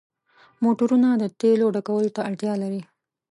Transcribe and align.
موټرونه 0.63 1.09
د 1.17 1.23
تیلو 1.39 1.67
ډکولو 1.75 2.09
ته 2.15 2.21
اړتیا 2.29 2.53
لري. 2.63 2.81